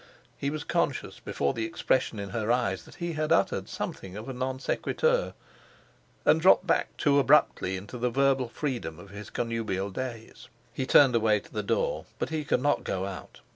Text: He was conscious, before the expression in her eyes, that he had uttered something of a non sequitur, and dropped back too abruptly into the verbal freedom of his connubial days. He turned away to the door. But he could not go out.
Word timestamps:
He 0.35 0.49
was 0.49 0.63
conscious, 0.63 1.19
before 1.19 1.53
the 1.53 1.63
expression 1.65 2.17
in 2.17 2.29
her 2.29 2.51
eyes, 2.51 2.85
that 2.85 2.95
he 2.95 3.13
had 3.13 3.31
uttered 3.31 3.69
something 3.69 4.17
of 4.17 4.27
a 4.27 4.33
non 4.33 4.59
sequitur, 4.59 5.35
and 6.25 6.41
dropped 6.41 6.65
back 6.65 6.97
too 6.97 7.19
abruptly 7.19 7.77
into 7.77 7.99
the 7.99 8.09
verbal 8.09 8.49
freedom 8.49 8.97
of 8.97 9.11
his 9.11 9.29
connubial 9.29 9.91
days. 9.91 10.47
He 10.73 10.87
turned 10.87 11.13
away 11.15 11.39
to 11.39 11.53
the 11.53 11.61
door. 11.61 12.05
But 12.17 12.29
he 12.29 12.43
could 12.43 12.63
not 12.63 12.83
go 12.83 13.05
out. 13.05 13.41